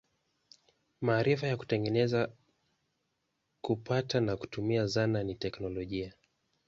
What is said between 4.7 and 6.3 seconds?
zana ni teknolojia.